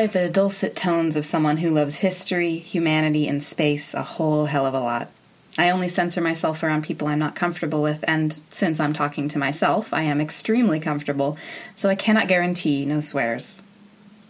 [0.00, 4.64] enjoy the dulcet tones of someone who loves history, humanity, and space a whole hell
[4.64, 5.10] of a lot.
[5.58, 9.38] I only censor myself around people I'm not comfortable with, and since I'm talking to
[9.38, 11.36] myself, I am extremely comfortable,
[11.74, 13.60] so I cannot guarantee no swears.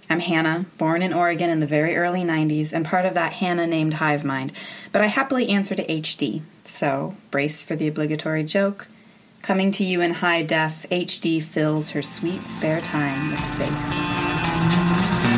[0.09, 3.67] I'm Hannah, born in Oregon in the very early 90s, and part of that Hannah
[3.67, 4.53] named hive mind,
[4.91, 8.89] but I happily answer to HD, so brace for the obligatory joke.
[9.43, 15.30] Coming to you in high def, HD fills her sweet spare time with space.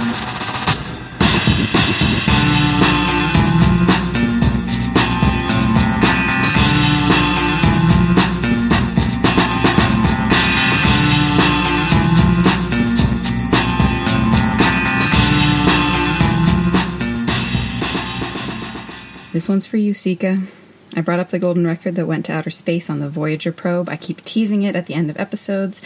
[19.42, 20.40] This one's for you, Sika.
[20.94, 23.88] I brought up the golden record that went to outer space on the Voyager probe.
[23.88, 25.82] I keep teasing it at the end of episodes,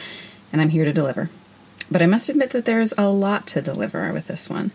[0.52, 1.30] and I'm here to deliver.
[1.90, 4.72] But I must admit that there's a lot to deliver with this one.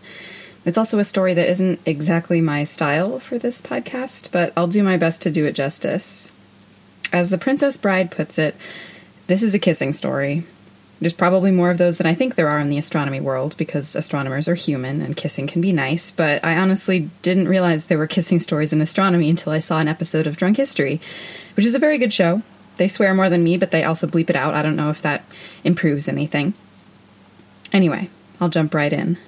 [0.64, 4.82] It's also a story that isn't exactly my style for this podcast, but I'll do
[4.82, 6.32] my best to do it justice.
[7.12, 8.56] As the Princess Bride puts it,
[9.28, 10.42] this is a kissing story,
[11.02, 13.96] there's probably more of those than I think there are in the astronomy world because
[13.96, 18.06] astronomers are human and kissing can be nice, but I honestly didn't realize there were
[18.06, 21.00] kissing stories in astronomy until I saw an episode of Drunk History,
[21.56, 22.42] which is a very good show.
[22.76, 24.54] They swear more than me, but they also bleep it out.
[24.54, 25.24] I don't know if that
[25.64, 26.54] improves anything.
[27.72, 28.08] Anyway,
[28.40, 29.18] I'll jump right in.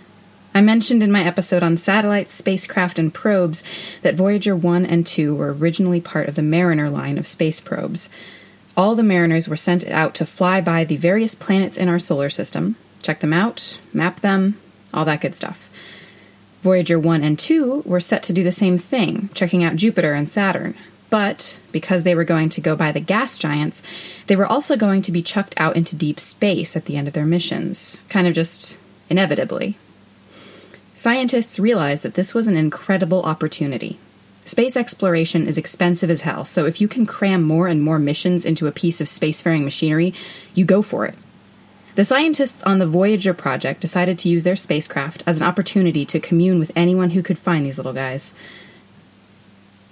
[0.54, 3.64] I mentioned in my episode on satellites, spacecraft, and probes
[4.02, 8.08] that Voyager 1 and 2 were originally part of the Mariner line of space probes.
[8.76, 12.30] All the mariners were sent out to fly by the various planets in our solar
[12.30, 14.58] system, check them out, map them,
[14.92, 15.68] all that good stuff.
[16.62, 20.28] Voyager 1 and 2 were set to do the same thing, checking out Jupiter and
[20.28, 20.74] Saturn.
[21.10, 23.82] But because they were going to go by the gas giants,
[24.26, 27.14] they were also going to be chucked out into deep space at the end of
[27.14, 28.76] their missions, kind of just
[29.08, 29.76] inevitably.
[30.96, 33.98] Scientists realized that this was an incredible opportunity.
[34.44, 38.44] Space exploration is expensive as hell, so if you can cram more and more missions
[38.44, 40.12] into a piece of spacefaring machinery,
[40.54, 41.14] you go for it.
[41.94, 46.20] The scientists on the Voyager project decided to use their spacecraft as an opportunity to
[46.20, 48.34] commune with anyone who could find these little guys.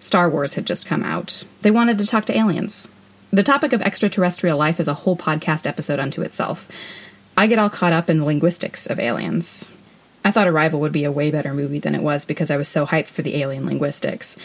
[0.00, 1.44] Star Wars had just come out.
[1.62, 2.88] They wanted to talk to aliens.
[3.30, 6.68] The topic of extraterrestrial life is a whole podcast episode unto itself.
[7.36, 9.70] I get all caught up in the linguistics of aliens.
[10.24, 12.68] I thought Arrival would be a way better movie than it was because I was
[12.68, 14.36] so hyped for the alien linguistics.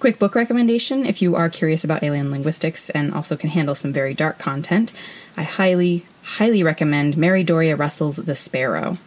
[0.00, 3.92] Quick book recommendation if you are curious about alien linguistics and also can handle some
[3.92, 4.92] very dark content,
[5.36, 8.98] I highly, highly recommend Mary Doria Russell's The Sparrow.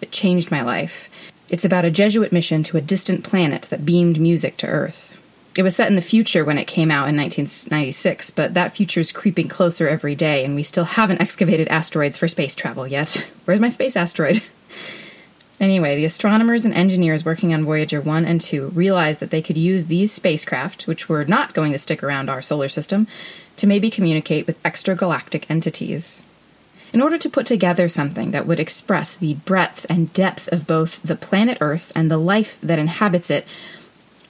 [0.00, 1.08] It changed my life.
[1.48, 5.08] It's about a Jesuit mission to a distant planet that beamed music to Earth.
[5.56, 9.12] It was set in the future when it came out in 1996, but that future's
[9.12, 13.26] creeping closer every day, and we still haven't excavated asteroids for space travel yet.
[13.44, 14.42] Where's my space asteroid?
[15.62, 19.56] Anyway, the astronomers and engineers working on Voyager 1 and 2 realized that they could
[19.56, 23.06] use these spacecraft, which were not going to stick around our solar system,
[23.54, 26.20] to maybe communicate with extragalactic entities.
[26.92, 31.00] In order to put together something that would express the breadth and depth of both
[31.00, 33.46] the planet Earth and the life that inhabits it,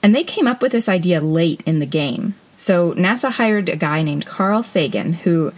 [0.03, 2.35] and they came up with this idea late in the game.
[2.55, 5.51] So NASA hired a guy named Carl Sagan, who,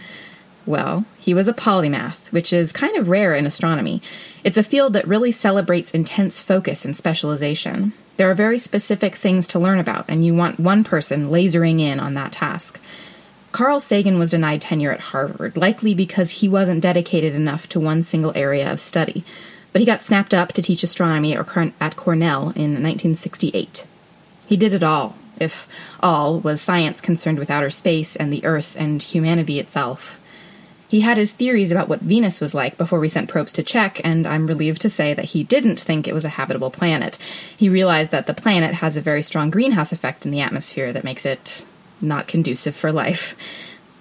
[0.66, 4.02] well, he was a polymath, which is kind of rare in astronomy.
[4.44, 7.92] It's a field that really celebrates intense focus and specialization.
[8.16, 12.00] There are very specific things to learn about, and you want one person lasering in
[12.00, 12.80] on that task.
[13.52, 18.02] Carl Sagan was denied tenure at Harvard, likely because he wasn't dedicated enough to one
[18.02, 19.24] single area of study,
[19.72, 23.86] but he got snapped up to teach astronomy at Cornell in 1968.
[24.46, 25.68] He did it all, if
[26.00, 30.20] all was science concerned with outer space and the Earth and humanity itself.
[30.88, 34.00] He had his theories about what Venus was like before we sent probes to check,
[34.04, 37.18] and I'm relieved to say that he didn't think it was a habitable planet.
[37.56, 41.04] He realized that the planet has a very strong greenhouse effect in the atmosphere that
[41.04, 41.64] makes it
[42.00, 43.34] not conducive for life.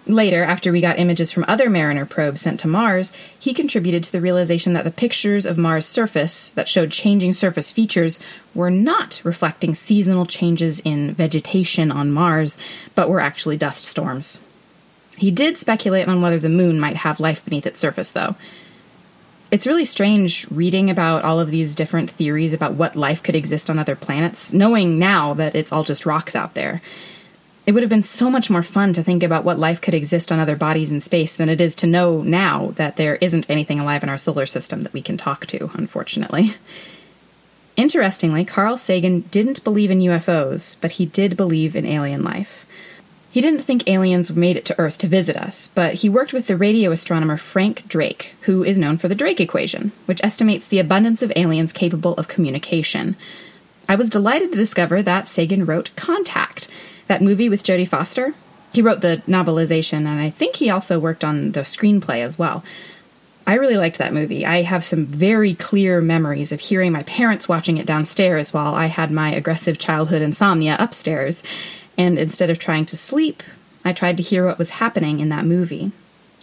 [0.07, 4.11] Later, after we got images from other Mariner probes sent to Mars, he contributed to
[4.11, 8.19] the realization that the pictures of Mars' surface that showed changing surface features
[8.53, 12.55] were not reflecting seasonal changes in vegetation on Mars,
[12.93, 14.41] but were actually dust storms.
[15.17, 18.35] He did speculate on whether the moon might have life beneath its surface, though.
[19.51, 23.69] It's really strange reading about all of these different theories about what life could exist
[23.69, 26.81] on other planets, knowing now that it's all just rocks out there.
[27.65, 30.31] It would have been so much more fun to think about what life could exist
[30.31, 33.79] on other bodies in space than it is to know now that there isn't anything
[33.79, 36.55] alive in our solar system that we can talk to, unfortunately.
[37.75, 42.64] Interestingly, Carl Sagan didn't believe in UFOs, but he did believe in alien life.
[43.35, 46.47] He didn't think aliens made it to Earth to visit us, but he worked with
[46.47, 50.79] the radio astronomer Frank Drake, who is known for the Drake equation, which estimates the
[50.79, 53.17] abundance of aliens capable of communication.
[53.89, 56.69] I was delighted to discover that Sagan wrote Contact,
[57.07, 58.35] that movie with Jodie Foster.
[58.71, 62.63] He wrote the novelization, and I think he also worked on the screenplay as well.
[63.45, 64.45] I really liked that movie.
[64.45, 68.85] I have some very clear memories of hearing my parents watching it downstairs while I
[68.85, 71.43] had my aggressive childhood insomnia upstairs.
[71.97, 73.43] And instead of trying to sleep,
[73.83, 75.91] I tried to hear what was happening in that movie.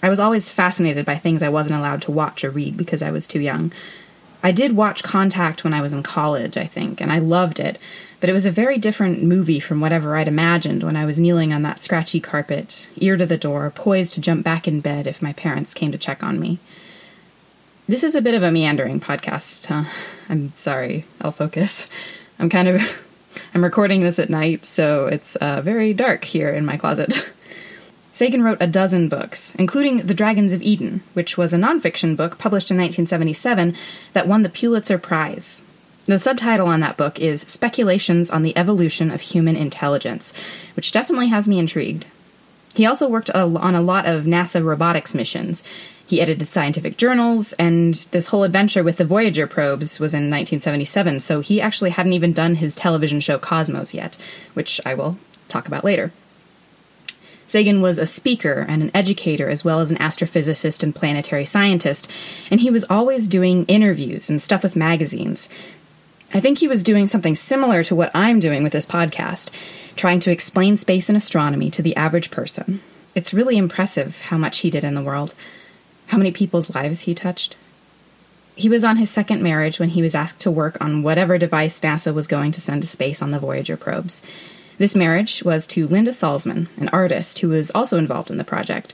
[0.03, 3.11] I was always fascinated by things I wasn't allowed to watch or read because I
[3.11, 3.73] was too young.
[4.43, 7.79] I did watch Contact when I was in college, I think, and I loved it,
[8.19, 11.53] but it was a very different movie from whatever I'd imagined when I was kneeling
[11.53, 15.23] on that scratchy carpet, ear to the door, poised to jump back in bed if
[15.23, 16.59] my parents came to check on me.
[17.89, 19.85] This is a bit of a meandering podcast, huh?
[20.29, 21.87] I'm sorry, I'll focus.
[22.39, 22.83] I'm kind of
[23.55, 27.31] I'm recording this at night, so it's uh, very dark here in my closet.
[28.13, 32.37] Sagan wrote a dozen books, including The Dragons of Eden, which was a nonfiction book
[32.37, 33.75] published in 1977
[34.13, 35.63] that won the Pulitzer Prize.
[36.07, 40.35] The subtitle on that book is Speculations on the Evolution of Human Intelligence,
[40.75, 42.05] which definitely has me intrigued.
[42.75, 45.63] He also worked on a lot of NASA robotics missions,
[46.13, 51.21] he edited scientific journals, and this whole adventure with the Voyager probes was in 1977,
[51.21, 54.19] so he actually hadn't even done his television show Cosmos yet,
[54.53, 55.17] which I will
[55.49, 56.13] talk about later.
[57.47, 62.11] Sagan was a speaker and an educator, as well as an astrophysicist and planetary scientist,
[62.51, 65.49] and he was always doing interviews and stuff with magazines.
[66.35, 69.49] I think he was doing something similar to what I'm doing with this podcast,
[69.97, 72.83] trying to explain space and astronomy to the average person.
[73.15, 75.35] It's really impressive how much he did in the world
[76.13, 77.57] how many people's lives he touched.
[78.55, 81.81] He was on his second marriage when he was asked to work on whatever device
[81.81, 84.21] NASA was going to send to space on the Voyager probes.
[84.77, 88.93] This marriage was to Linda Salzman, an artist who was also involved in the project.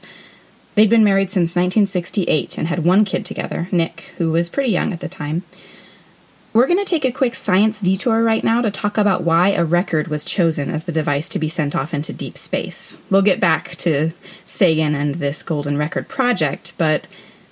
[0.76, 4.92] They'd been married since 1968 and had one kid together, Nick, who was pretty young
[4.92, 5.42] at the time.
[6.58, 9.64] We're going to take a quick science detour right now to talk about why a
[9.64, 12.98] record was chosen as the device to be sent off into deep space.
[13.10, 14.10] We'll get back to
[14.44, 17.06] Sagan and this Golden Record project, but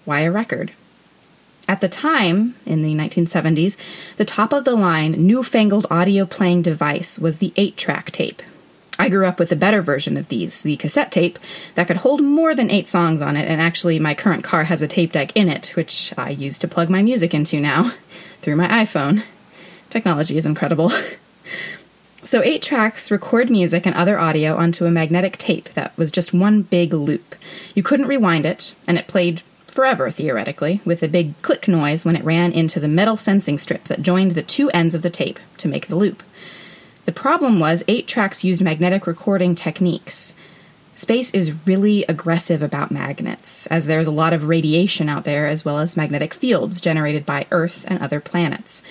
[0.05, 0.73] why a record?
[1.69, 3.77] At the time, in the 1970s,
[4.17, 8.43] the top of the line, newfangled audio playing device was the 8 track tape.
[8.99, 11.39] I grew up with a better version of these, the cassette tape,
[11.75, 14.83] that could hold more than eight songs on it, and actually, my current car has
[14.83, 17.93] a tape deck in it, which I use to plug my music into now
[18.41, 19.23] through my iPhone.
[19.91, 20.91] Technology is incredible.
[22.25, 26.33] so, eight tracks record music and other audio onto a magnetic tape that was just
[26.33, 27.35] one big loop.
[27.75, 32.17] You couldn't rewind it, and it played forever, theoretically, with a big click noise when
[32.17, 35.39] it ran into the metal sensing strip that joined the two ends of the tape
[35.59, 36.23] to make the loop.
[37.07, 40.35] The problem was, eight tracks used magnetic recording techniques.
[40.97, 45.65] Space is really aggressive about magnets, as there's a lot of radiation out there, as
[45.65, 48.83] well as magnetic fields generated by Earth and other planets.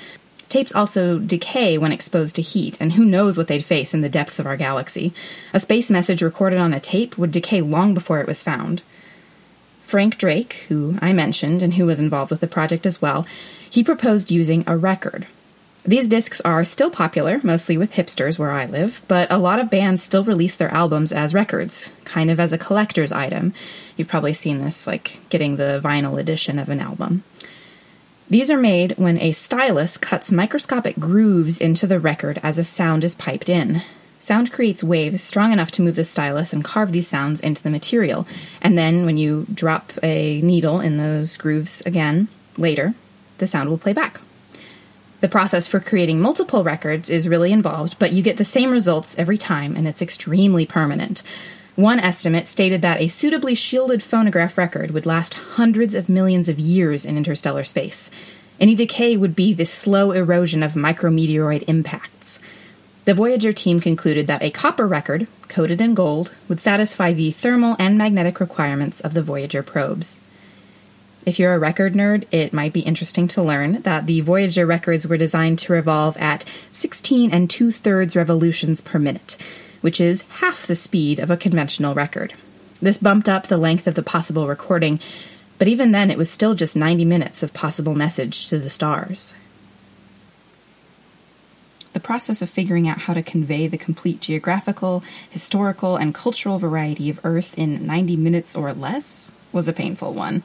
[0.48, 4.08] Tapes also decay when exposed to heat, and who knows what they'd face in the
[4.08, 5.14] depths of our galaxy.
[5.54, 8.82] A space message recorded on a tape would decay long before it was found.
[9.82, 13.26] Frank Drake, who I mentioned and who was involved with the project as well,
[13.70, 15.28] he proposed using a record,
[15.86, 19.70] these discs are still popular, mostly with hipsters where I live, but a lot of
[19.70, 23.54] bands still release their albums as records, kind of as a collector's item.
[23.96, 27.24] You've probably seen this, like getting the vinyl edition of an album.
[28.30, 33.04] These are made when a stylus cuts microscopic grooves into the record as a sound
[33.04, 33.84] is piped in.
[34.20, 37.70] Sound creates waves strong enough to move the stylus and carve these sounds into the
[37.70, 38.26] material.
[38.60, 42.28] And then, when you drop a needle in those grooves again
[42.58, 42.96] later,
[43.38, 44.20] the sound will play back.
[45.26, 49.16] The process for creating multiple records is really involved, but you get the same results
[49.18, 51.24] every time, and it's extremely permanent.
[51.76, 56.60] One estimate stated that a suitably shielded phonograph record would last hundreds of millions of
[56.60, 58.12] years in interstellar space.
[58.60, 62.38] Any decay would be the slow erosion of micrometeoroid impacts.
[63.06, 67.76] The Voyager team concluded that a copper record, coated in gold, would satisfy the thermal
[67.80, 70.20] and magnetic requirements of the Voyager probes.
[71.26, 75.08] If you're a record nerd, it might be interesting to learn that the Voyager records
[75.08, 79.36] were designed to revolve at 16 and two thirds revolutions per minute,
[79.82, 82.36] which is half the speed of a conventional record.
[82.80, 85.00] This bumped up the length of the possible recording,
[85.58, 89.34] but even then it was still just 90 minutes of possible message to the stars.
[91.94, 97.10] The process of figuring out how to convey the complete geographical, historical, and cultural variety
[97.10, 100.44] of Earth in 90 minutes or less was a painful one.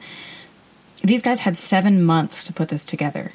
[1.03, 3.31] These guys had seven months to put this together.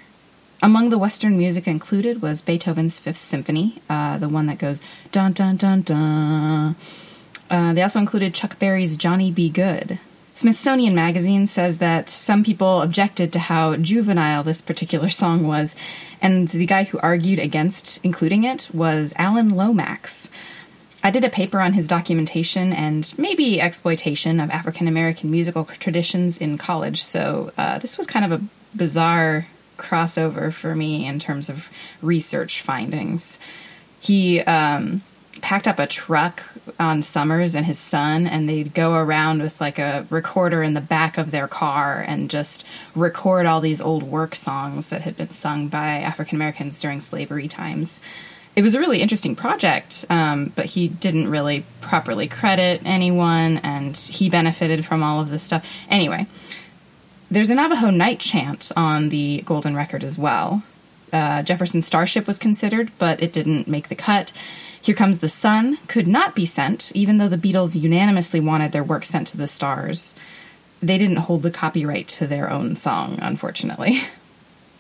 [0.62, 4.80] Among the Western music included was Beethoven's Fifth Symphony, uh, the one that goes
[5.12, 6.76] dun dun dun dun.
[7.50, 9.48] Uh, they also included Chuck Berry's Johnny B.
[9.48, 9.98] Goode.
[10.34, 15.74] Smithsonian Magazine says that some people objected to how juvenile this particular song was,
[16.20, 20.28] and the guy who argued against including it was Alan Lomax.
[21.06, 26.36] I did a paper on his documentation and maybe exploitation of African American musical traditions
[26.36, 28.44] in college, so uh, this was kind of a
[28.76, 29.46] bizarre
[29.78, 31.68] crossover for me in terms of
[32.02, 33.38] research findings.
[34.00, 35.02] He um,
[35.42, 36.42] packed up a truck
[36.80, 40.80] on Summers and his son, and they'd go around with like a recorder in the
[40.80, 42.64] back of their car and just
[42.96, 47.46] record all these old work songs that had been sung by African Americans during slavery
[47.46, 48.00] times.
[48.56, 53.94] It was a really interesting project, um, but he didn't really properly credit anyone, and
[53.94, 55.70] he benefited from all of this stuff.
[55.90, 56.26] Anyway,
[57.30, 60.62] there's a Navajo night chant on the Golden Record as well.
[61.12, 64.32] Uh, Jefferson Starship was considered, but it didn't make the cut.
[64.80, 68.84] Here Comes the Sun could not be sent, even though the Beatles unanimously wanted their
[68.84, 70.14] work sent to the stars.
[70.80, 74.00] They didn't hold the copyright to their own song, unfortunately.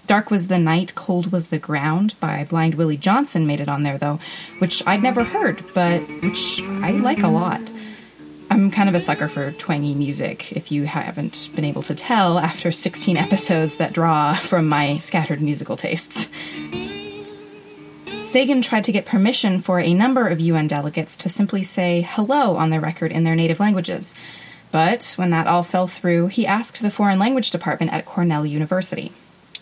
[0.06, 3.82] Dark Was the Night, Cold Was the Ground by Blind Willie Johnson made it on
[3.82, 4.20] there, though,
[4.58, 7.72] which I'd never heard, but which I like a lot.
[8.48, 12.38] I'm kind of a sucker for twangy music, if you haven't been able to tell
[12.38, 16.28] after 16 episodes that draw from my scattered musical tastes.
[18.24, 22.56] Sagan tried to get permission for a number of UN delegates to simply say hello
[22.56, 24.14] on their record in their native languages.
[24.70, 29.12] But when that all fell through, he asked the Foreign Language Department at Cornell University.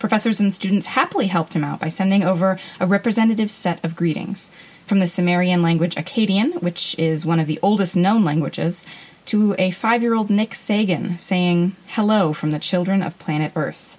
[0.04, 4.50] Professors and students happily helped him out by sending over a representative set of greetings
[4.84, 8.84] from the Sumerian language Akkadian, which is one of the oldest known languages,
[9.24, 13.96] to a five year old Nick Sagan saying hello from the children of planet Earth.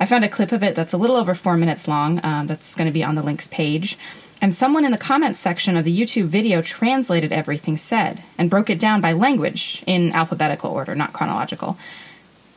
[0.00, 2.24] I found a clip of it that's a little over four minutes long.
[2.24, 3.98] Um, that's going to be on the links page.
[4.40, 8.70] And someone in the comments section of the YouTube video translated everything said and broke
[8.70, 11.76] it down by language in alphabetical order, not chronological.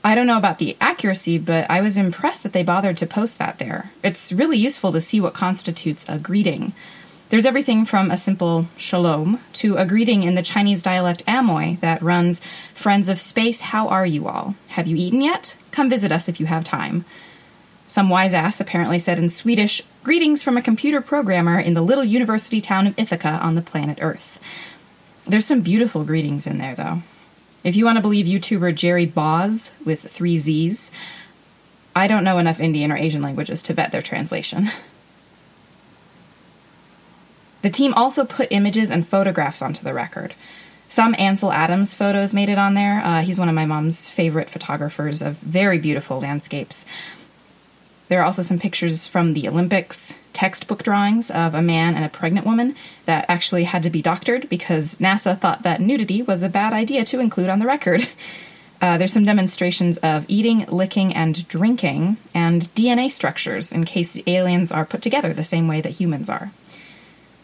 [0.06, 3.40] I don't know about the accuracy, but I was impressed that they bothered to post
[3.40, 3.92] that there.
[4.04, 6.74] It's really useful to see what constitutes a greeting.
[7.30, 12.02] There's everything from a simple shalom to a greeting in the Chinese dialect Amoy that
[12.02, 12.42] runs
[12.74, 14.56] Friends of Space, how are you all?
[14.72, 15.56] Have you eaten yet?
[15.72, 17.06] Come visit us if you have time.
[17.88, 22.04] Some wise ass apparently said in Swedish, Greetings from a computer programmer in the little
[22.04, 24.38] university town of Ithaca on the planet Earth.
[25.26, 27.02] There's some beautiful greetings in there, though.
[27.64, 30.92] If you want to believe YouTuber Jerry Boz with three Z's,
[31.96, 34.70] I don't know enough Indian or Asian languages to vet their translation.
[37.62, 40.34] The team also put images and photographs onto the record.
[40.90, 43.02] Some Ansel Adams photos made it on there.
[43.04, 46.86] Uh, he's one of my mom's favorite photographers of very beautiful landscapes.
[48.10, 52.10] There are also some pictures from the Olympics, textbook drawings of a man and a
[52.10, 56.50] pregnant woman that actually had to be doctored because NASA thought that nudity was a
[56.50, 58.06] bad idea to include on the record.
[58.82, 64.74] Uh, there's some demonstrations of eating, licking, and drinking, and DNA structures in case aliens
[64.74, 66.52] are put together the same way that humans are.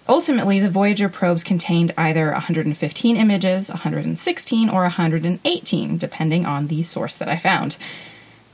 [0.10, 7.16] Ultimately, the Voyager probes contained either 115 images, 116, or 118, depending on the source
[7.16, 7.78] that I found.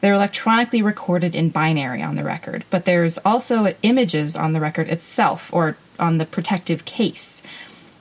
[0.05, 4.87] They're electronically recorded in binary on the record, but there's also images on the record
[4.87, 7.41] itself or on the protective case.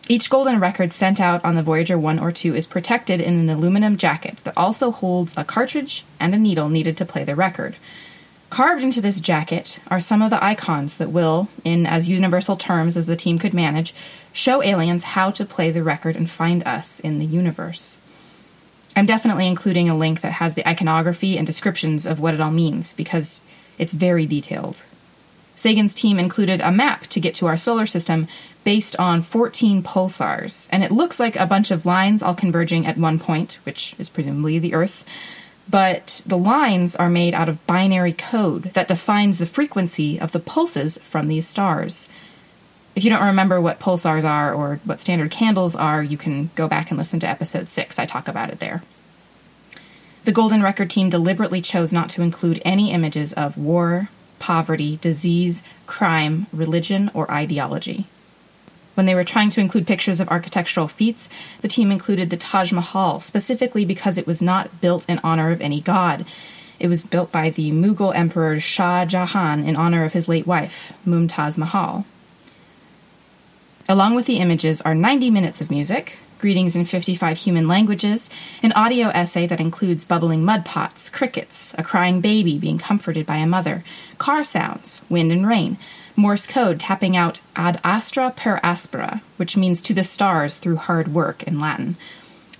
[0.06, 3.48] Each golden record sent out on the Voyager 1 or 2 is protected in an
[3.48, 7.76] aluminum jacket that also holds a cartridge and a needle needed to play the record.
[8.50, 12.98] Carved into this jacket are some of the icons that will, in as universal terms
[12.98, 13.94] as the team could manage,
[14.30, 17.96] show aliens how to play the record and find us in the universe.
[18.96, 22.50] I'm definitely including a link that has the iconography and descriptions of what it all
[22.50, 23.42] means because
[23.78, 24.82] it's very detailed.
[25.56, 28.26] Sagan's team included a map to get to our solar system
[28.64, 32.98] based on 14 pulsars, and it looks like a bunch of lines all converging at
[32.98, 35.04] one point, which is presumably the Earth.
[35.68, 40.40] But the lines are made out of binary code that defines the frequency of the
[40.40, 42.08] pulses from these stars.
[42.94, 46.68] If you don't remember what pulsars are or what standard candles are, you can go
[46.68, 47.98] back and listen to episode 6.
[47.98, 48.82] I talk about it there.
[50.24, 54.08] The Golden Record team deliberately chose not to include any images of war,
[54.38, 58.06] poverty, disease, crime, religion, or ideology.
[58.94, 61.28] When they were trying to include pictures of architectural feats,
[61.62, 65.60] the team included the Taj Mahal, specifically because it was not built in honor of
[65.60, 66.24] any god.
[66.78, 70.92] It was built by the Mughal Emperor Shah Jahan in honor of his late wife,
[71.04, 72.06] Mumtaz Mahal.
[73.88, 78.30] Along with the images are 90 minutes of music, greetings in 55 human languages,
[78.62, 83.36] an audio essay that includes bubbling mud pots, crickets, a crying baby being comforted by
[83.36, 83.84] a mother,
[84.16, 85.76] car sounds, wind and rain,
[86.16, 91.08] Morse code tapping out ad astra per aspera, which means to the stars through hard
[91.08, 91.96] work in Latin.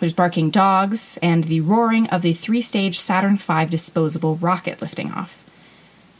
[0.00, 5.12] There's barking dogs and the roaring of the three stage Saturn V disposable rocket lifting
[5.12, 5.43] off.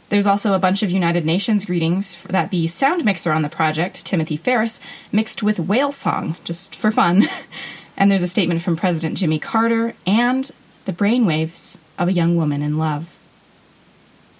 [0.09, 4.05] There's also a bunch of United Nations greetings that the sound mixer on the project,
[4.05, 4.79] Timothy Ferris,
[5.11, 7.23] mixed with whale song, just for fun.
[7.97, 10.51] and there's a statement from President Jimmy Carter and
[10.85, 13.17] the brainwaves of a young woman in love.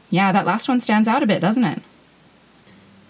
[0.10, 1.82] Yeah, that last one stands out a bit, doesn't it?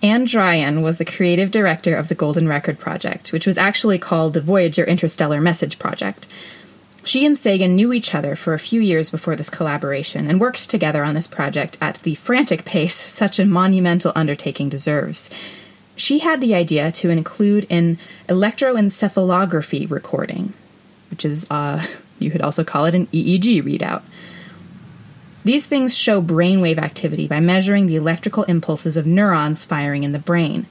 [0.01, 4.33] Ann Druyan was the creative director of the Golden Record Project, which was actually called
[4.33, 6.27] the Voyager Interstellar Message Project.
[7.05, 10.71] She and Sagan knew each other for a few years before this collaboration and worked
[10.71, 15.29] together on this project at the frantic pace such a monumental undertaking deserves.
[15.95, 20.53] She had the idea to include an electroencephalography recording,
[21.11, 21.85] which is, uh,
[22.19, 24.01] you could also call it an EEG readout.
[25.43, 30.17] These things show brainwave activity by measuring the electrical impulses of neurons firing in the
[30.17, 30.65] brain.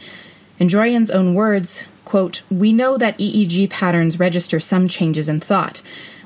[0.59, 5.81] In Druyan's own words, quote, We know that EEG patterns register some changes in thought.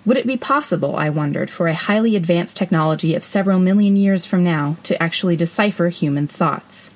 [0.09, 4.25] Would it be possible, I wondered, for a highly advanced technology of several million years
[4.25, 6.91] from now to actually decipher human thoughts?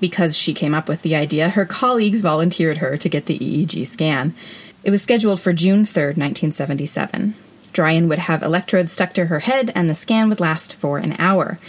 [0.00, 3.86] Because she came up with the idea, her colleagues volunteered her to get the EEG
[3.86, 4.34] scan.
[4.82, 7.36] It was scheduled for June 3, 1977.
[7.72, 11.14] Druyan would have electrodes stuck to her head, and the scan would last for an
[11.16, 11.60] hour.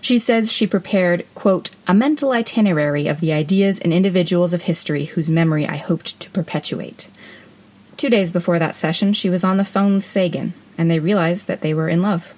[0.00, 5.04] She says she prepared, quote, a mental itinerary of the ideas and individuals of history
[5.04, 7.06] whose memory I hoped to perpetuate.
[7.96, 11.46] Two days before that session, she was on the phone with Sagan, and they realized
[11.46, 12.34] that they were in love.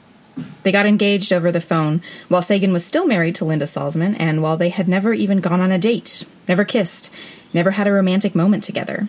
[0.62, 4.42] They got engaged over the phone while Sagan was still married to Linda Salzman, and
[4.42, 7.10] while they had never even gone on a date, never kissed,
[7.52, 9.08] never had a romantic moment together.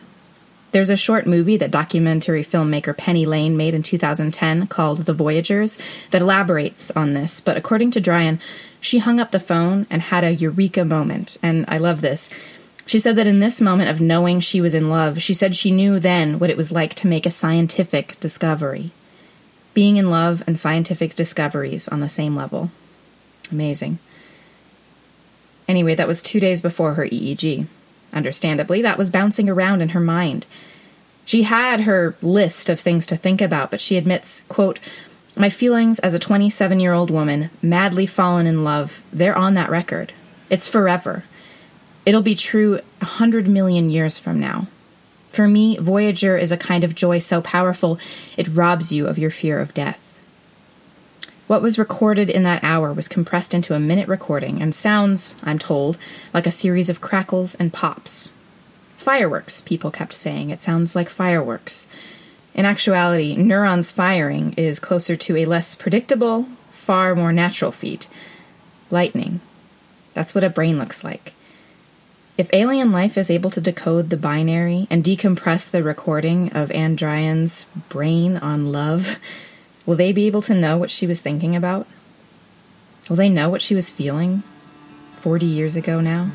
[0.72, 5.80] There's a short movie that documentary filmmaker Penny Lane made in 2010 called The Voyagers
[6.12, 8.40] that elaborates on this, but according to Druyan,
[8.82, 12.30] she hung up the phone and had a eureka moment, and I love this.
[12.86, 15.72] She said that in this moment of knowing she was in love, she said she
[15.72, 18.92] knew then what it was like to make a scientific discovery.
[19.74, 22.70] Being in love and scientific discoveries on the same level.
[23.52, 23.98] Amazing.
[25.68, 27.66] Anyway, that was two days before her EEG.
[28.14, 30.46] Understandably, that was bouncing around in her mind.
[31.26, 34.80] She had her list of things to think about, but she admits, quote,
[35.36, 39.72] My feelings as a 27 year old woman, madly fallen in love, they're on that
[39.72, 40.14] record.
[40.52, 41.24] It's forever.
[42.06, 44.68] It'll be true a hundred million years from now.
[45.32, 48.00] For me, Voyager is a kind of joy so powerful
[48.38, 50.00] it robs you of your fear of death.
[51.48, 55.60] What was recorded in that hour was compressed into a minute recording and sounds, I'm
[55.60, 55.98] told,
[56.34, 58.30] like a series of crackles and pops.
[58.98, 60.50] Fireworks, people kept saying.
[60.50, 61.88] It sounds like fireworks.
[62.56, 68.08] In actuality, neurons firing is closer to a less predictable, far more natural feat
[68.90, 69.42] lightning.
[70.14, 71.34] That's what a brain looks like.
[72.38, 76.98] If alien life is able to decode the binary and decompress the recording of Ann
[76.98, 79.18] Druyan's brain on love,
[79.86, 81.86] Will they be able to know what she was thinking about?
[83.08, 84.42] Will they know what she was feeling
[85.20, 86.32] 40 years ago now?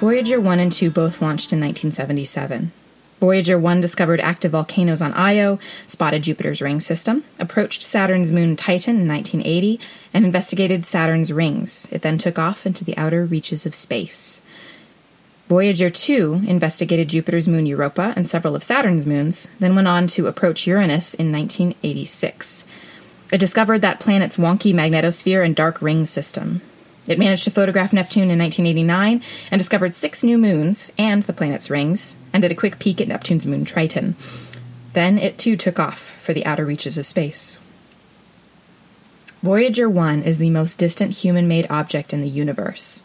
[0.00, 2.72] Voyager 1 and 2 both launched in 1977.
[3.18, 8.96] Voyager 1 discovered active volcanoes on Io, spotted Jupiter's ring system, approached Saturn's moon Titan
[8.96, 9.78] in 1980,
[10.14, 11.86] and investigated Saturn's rings.
[11.92, 14.40] It then took off into the outer reaches of space.
[15.48, 20.28] Voyager 2 investigated Jupiter's moon Europa and several of Saturn's moons, then went on to
[20.28, 22.64] approach Uranus in 1986.
[23.30, 26.62] It discovered that planet's wonky magnetosphere and dark ring system.
[27.10, 29.20] It managed to photograph Neptune in 1989
[29.50, 33.08] and discovered six new moons and the planet's rings, and did a quick peek at
[33.08, 34.14] Neptune's moon Triton.
[34.92, 37.58] Then it too took off for the outer reaches of space.
[39.42, 43.02] Voyager 1 is the most distant human made object in the universe.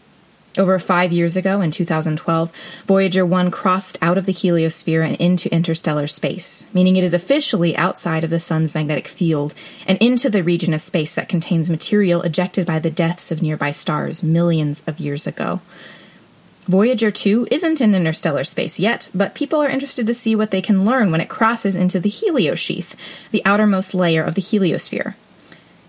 [0.57, 2.51] Over five years ago, in 2012,
[2.85, 7.75] Voyager 1 crossed out of the heliosphere and into interstellar space, meaning it is officially
[7.75, 9.53] outside of the Sun's magnetic field
[9.85, 13.71] and into the region of space that contains material ejected by the deaths of nearby
[13.71, 15.59] stars millions of years ago.
[16.67, 20.61] Voyager 2 isn't in interstellar space yet, but people are interested to see what they
[20.61, 22.95] can learn when it crosses into the heliosheath,
[23.31, 25.15] the outermost layer of the heliosphere.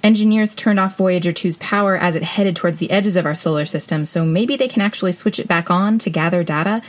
[0.07, 3.67] Engineers turned off Voyager 2's power as it headed towards the edges of our solar
[3.67, 6.81] system, so maybe they can actually switch it back on to gather data.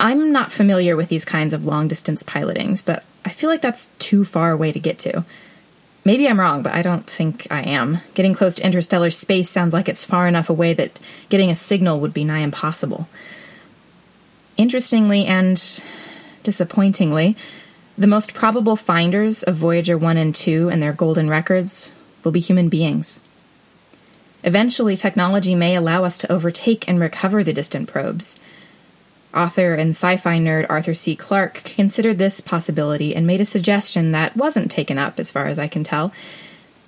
[0.00, 3.90] I'm not familiar with these kinds of long distance pilotings, but I feel like that's
[3.98, 5.22] too far away to get to.
[6.02, 7.98] Maybe I'm wrong, but I don't think I am.
[8.14, 12.00] Getting close to interstellar space sounds like it's far enough away that getting a signal
[12.00, 13.06] would be nigh impossible.
[14.56, 15.82] Interestingly and
[16.42, 17.36] disappointingly,
[17.98, 21.90] the most probable finders of Voyager 1 and 2 and their golden records
[22.26, 23.20] will be human beings.
[24.42, 28.34] Eventually, technology may allow us to overtake and recover the distant probes.
[29.32, 31.14] Author and sci fi nerd Arthur C.
[31.14, 35.56] Clarke considered this possibility and made a suggestion that wasn't taken up, as far as
[35.56, 36.12] I can tell.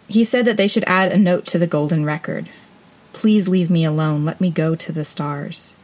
[0.09, 2.48] He said that they should add a note to the Golden Record
[3.12, 5.77] Please leave me alone, let me go to the stars.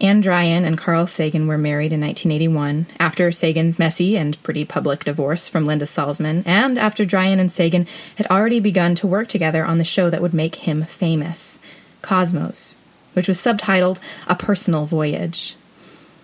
[0.00, 5.04] Ann Druyan and Carl Sagan were married in 1981, after Sagan's messy and pretty public
[5.04, 9.64] divorce from Linda Salzman, and after Druyan and Sagan had already begun to work together
[9.64, 11.58] on the show that would make him famous
[12.00, 12.76] Cosmos,
[13.14, 15.56] which was subtitled A Personal Voyage.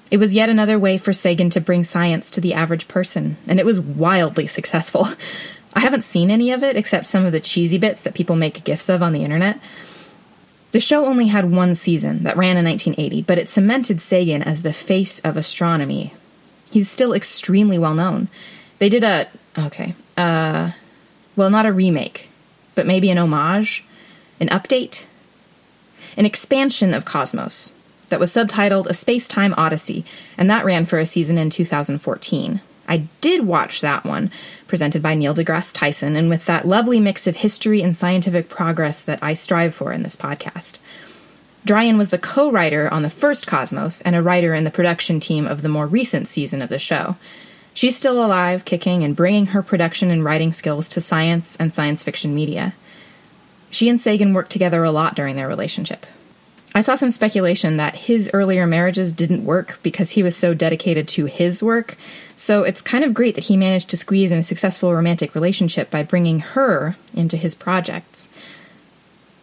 [0.09, 3.59] It was yet another way for Sagan to bring science to the average person, and
[3.59, 5.09] it was wildly successful.
[5.75, 8.63] I haven't seen any of it except some of the cheesy bits that people make
[8.63, 9.59] gifs of on the internet.
[10.75, 14.63] The show only had one season that ran in 1980, but it cemented Sagan as
[14.63, 16.15] the face of astronomy.
[16.69, 18.27] He's still extremely well known.
[18.79, 20.73] They did a okay, uh
[21.37, 22.29] well not a remake,
[22.75, 23.85] but maybe an homage,
[24.41, 25.07] an update
[26.17, 27.71] an expansion of Cosmos
[28.09, 30.05] that was subtitled A Space Time Odyssey,
[30.37, 32.61] and that ran for a season in 2014.
[32.89, 34.33] I did watch that one,
[34.75, 39.05] presented by Neil deGrasse Tyson, and with that lovely mix of history and scientific progress
[39.05, 40.81] that I strive for in this podcast.
[41.65, 45.21] Druyan was the co writer on the first Cosmos and a writer in the production
[45.21, 47.15] team of the more recent season of the show.
[47.73, 52.03] She's still alive, kicking, and bringing her production and writing skills to science and science
[52.03, 52.75] fiction media.
[53.71, 56.05] She and Sagan worked together a lot during their relationship.
[56.77, 61.07] I saw some speculation that his earlier marriages didn't work because he was so dedicated
[61.09, 61.97] to his work,
[62.37, 65.89] so it's kind of great that he managed to squeeze in a successful romantic relationship
[65.89, 68.29] by bringing her into his projects.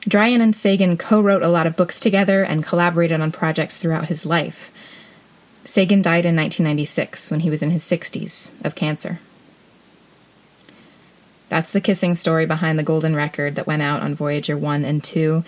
[0.02, 4.08] Druyan and Sagan co wrote a lot of books together and collaborated on projects throughout
[4.08, 4.70] his life.
[5.64, 9.20] Sagan died in 1996 when he was in his 60s of cancer.
[11.48, 15.02] That's the kissing story behind the golden record that went out on Voyager 1 and
[15.02, 15.44] 2.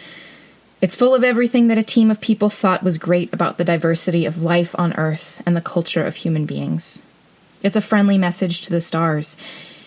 [0.84, 4.26] It's full of everything that a team of people thought was great about the diversity
[4.26, 7.02] of life on Earth and the culture of human beings.
[7.62, 9.38] It's a friendly message to the stars.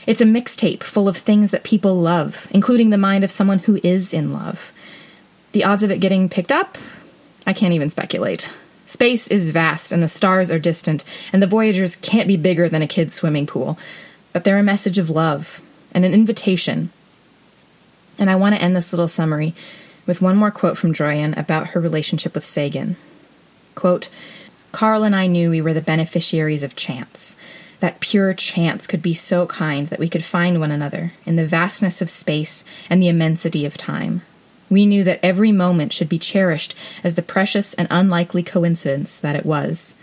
[0.06, 3.78] It's a mixtape full of things that people love, including the mind of someone who
[3.82, 4.72] is in love.
[5.52, 6.78] The odds of it getting picked up?
[7.46, 8.50] I can't even speculate.
[8.86, 12.80] Space is vast and the stars are distant, and the Voyagers can't be bigger than
[12.80, 13.78] a kid's swimming pool.
[14.32, 15.60] But they're a message of love,
[15.92, 16.90] and an invitation.
[18.18, 19.54] And I want to end this little summary
[20.06, 22.96] with one more quote from Druyan about her relationship with Sagan.
[23.74, 24.08] Quote,
[24.72, 27.36] Carl and I knew we were the beneficiaries of chance.
[27.80, 31.46] That pure chance could be so kind that we could find one another in the
[31.46, 34.22] vastness of space and the immensity of time.
[34.68, 39.36] We knew that every moment should be cherished as the precious and unlikely coincidence that
[39.36, 39.94] it was.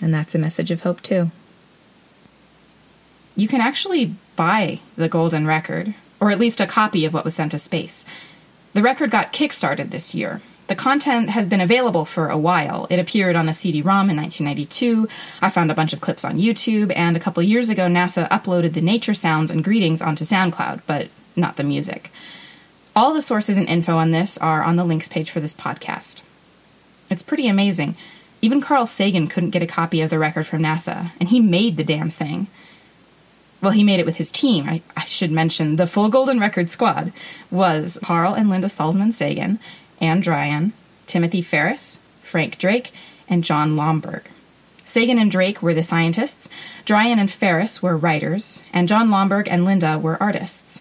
[0.00, 1.30] And that's a message of hope, too
[3.36, 7.34] you can actually buy the golden record, or at least a copy of what was
[7.34, 8.04] sent to space.
[8.72, 10.40] The record got kickstarted this year.
[10.66, 12.88] The content has been available for a while.
[12.90, 15.08] It appeared on a CD ROM in 1992.
[15.40, 18.72] I found a bunch of clips on YouTube, and a couple years ago, NASA uploaded
[18.72, 22.10] the nature sounds and greetings onto SoundCloud, but not the music.
[22.96, 26.22] All the sources and info on this are on the links page for this podcast.
[27.08, 27.96] It's pretty amazing.
[28.42, 31.76] Even Carl Sagan couldn't get a copy of the record from NASA, and he made
[31.76, 32.48] the damn thing
[33.60, 34.68] well, he made it with his team.
[34.68, 37.12] I, I, should mention the full Golden Record squad
[37.50, 39.58] was Carl and Linda Salzman Sagan,
[40.00, 40.72] Ann Druyan,
[41.06, 42.92] Timothy Ferris, Frank Drake,
[43.28, 44.22] and Jon Lomberg.
[44.84, 46.48] Sagan and Drake were the scientists,
[46.84, 50.80] Druyan and Ferris were writers, and Jon Lomberg and Linda were artists.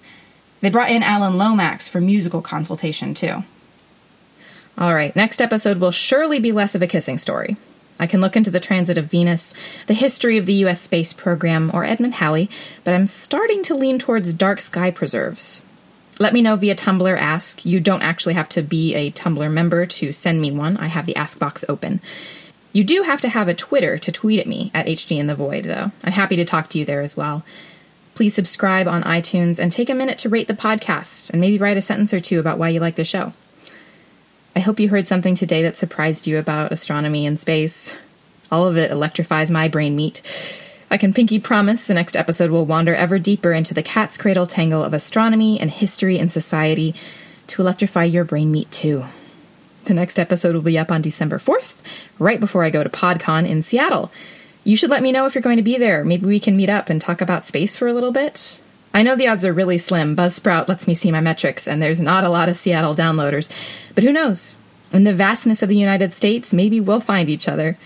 [0.61, 3.43] They brought in Alan Lomax for musical consultation, too.
[4.77, 7.57] All right, next episode will surely be less of a kissing story.
[7.99, 9.53] I can look into the transit of Venus,
[9.87, 10.81] the history of the U.S.
[10.81, 12.49] space program, or Edmund Halley,
[12.83, 15.61] but I'm starting to lean towards dark sky preserves.
[16.19, 17.65] Let me know via Tumblr Ask.
[17.65, 20.77] You don't actually have to be a Tumblr member to send me one.
[20.77, 21.99] I have the Ask box open.
[22.71, 25.35] You do have to have a Twitter to tweet at me at HD in the
[25.35, 25.91] Void, though.
[26.03, 27.43] I'm happy to talk to you there as well.
[28.15, 31.77] Please subscribe on iTunes and take a minute to rate the podcast and maybe write
[31.77, 33.33] a sentence or two about why you like the show.
[34.57, 37.93] I hope you heard something today that surprised you about astronomy and space.
[38.49, 40.21] All of it electrifies my brain meat.
[40.89, 44.47] I can pinky promise the next episode will wander ever deeper into the cat's cradle
[44.47, 46.95] tangle of astronomy and history and society
[47.47, 49.03] to electrify your brain meat too.
[49.85, 51.73] The next episode will be up on December 4th,
[52.17, 54.09] right before I go to PodCon in Seattle.
[54.63, 56.05] You should let me know if you're going to be there.
[56.05, 58.61] Maybe we can meet up and talk about space for a little bit.
[58.95, 60.15] I know the odds are really slim.
[60.15, 63.51] Buzzsprout lets me see my metrics, and there's not a lot of Seattle downloaders.
[63.93, 64.55] But who knows?
[64.93, 67.77] In the vastness of the United States, maybe we'll find each other.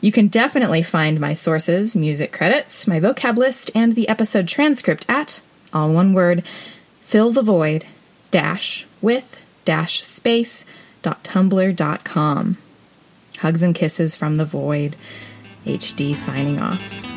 [0.00, 5.06] You can definitely find my sources, music credits, my vocab list, and the episode transcript
[5.08, 5.40] at,
[5.72, 6.44] all one word,
[7.02, 7.84] fill the void
[8.32, 10.64] dash with dash space
[11.02, 12.56] dot tumblr dot com.
[13.38, 14.96] Hugs and kisses from the void.
[15.64, 17.09] HD signing off.